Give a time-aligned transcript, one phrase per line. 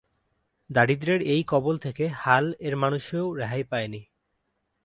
[0.69, 4.01] দারিদ্র্যের এই কবল থেকে "হাল্" এর মানুষও রেহাই পায়নি।